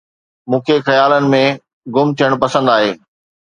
[0.53, 1.43] مون کي خيالن ۾
[1.95, 2.91] گم ٿيڻ پسند آهي